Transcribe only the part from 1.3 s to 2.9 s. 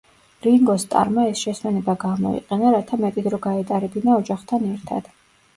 ეს შესვენება გამოიყენა,